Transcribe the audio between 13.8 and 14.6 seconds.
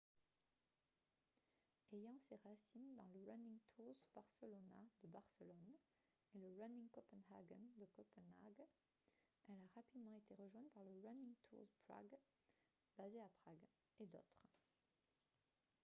et d'autres